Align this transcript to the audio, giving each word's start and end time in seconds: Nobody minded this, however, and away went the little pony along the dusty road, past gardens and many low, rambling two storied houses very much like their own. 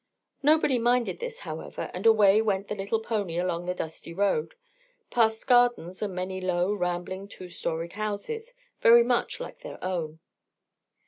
Nobody 0.41 0.79
minded 0.79 1.19
this, 1.19 1.41
however, 1.41 1.91
and 1.93 2.07
away 2.07 2.41
went 2.41 2.69
the 2.69 2.73
little 2.73 3.01
pony 3.01 3.37
along 3.37 3.67
the 3.67 3.75
dusty 3.75 4.15
road, 4.15 4.55
past 5.11 5.45
gardens 5.45 6.01
and 6.01 6.15
many 6.15 6.41
low, 6.41 6.73
rambling 6.73 7.27
two 7.27 7.49
storied 7.49 7.93
houses 7.93 8.55
very 8.81 9.03
much 9.03 9.39
like 9.39 9.59
their 9.59 9.77
own. 9.83 10.17